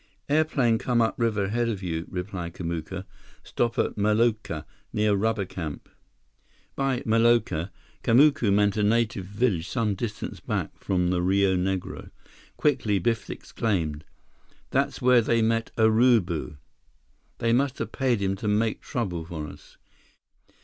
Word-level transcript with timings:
"Airplane 0.29 0.79
come 0.79 0.99
upriver 0.99 1.43
ahead 1.43 1.69
of 1.69 1.83
you," 1.83 2.07
replied 2.09 2.55
Kamuka. 2.55 3.05
"Stop 3.43 3.77
at 3.77 3.97
maloca 3.99 4.65
near 4.91 5.13
rubber 5.13 5.45
camp." 5.45 5.87
By 6.75 7.01
maloca 7.05 7.69
Kamuka 8.03 8.51
meant 8.51 8.77
a 8.77 8.81
native 8.81 9.25
village 9.27 9.69
some 9.69 9.93
distance 9.93 10.39
back 10.39 10.75
from 10.75 11.11
the 11.11 11.21
Rio 11.21 11.55
Negro. 11.55 12.09
Quickly, 12.57 12.97
Biff 12.97 13.29
exclaimed: 13.29 14.03
"That's 14.71 15.03
where 15.03 15.21
they 15.21 15.43
met 15.43 15.69
Urubu! 15.77 16.57
They 17.37 17.53
must 17.53 17.77
have 17.77 17.91
paid 17.91 18.21
him 18.23 18.35
to 18.37 18.47
make 18.47 18.81
trouble 18.81 19.23
for 19.23 19.45
us!" 19.47 19.77